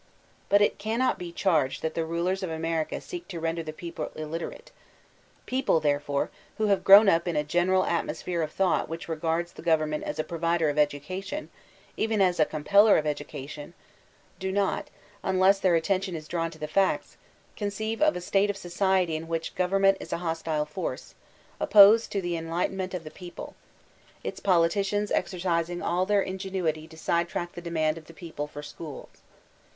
[0.49, 4.09] Bat it cannot be charged that the mlers of America seek to render the peoide
[4.17, 4.71] illiterate.
[5.45, 9.51] People, therefore, who have grown up in a general at mosphere of thought which regards
[9.51, 11.51] the government as a provider of education,
[11.97, 13.75] even as a compeller of education,
[14.39, 14.87] do not,
[15.21, 17.15] unless their attention is drawn to the facts,
[17.55, 21.13] con ceive of a state of society in which government is a hostile force,
[21.59, 23.53] opposed to the enlightenment of the people,—
[24.23, 29.21] its politicians exercising all their ingenuity to sidetrack the demand of the people for schools.